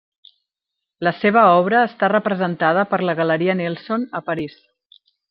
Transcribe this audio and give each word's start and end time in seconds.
La 1.07 1.11
seva 1.17 1.43
obra 1.59 1.83
està 1.89 2.09
representada 2.13 2.87
per 2.95 3.01
la 3.05 3.15
Galeria 3.21 3.57
Nelson 3.61 4.09
a 4.21 4.27
París. 4.31 4.57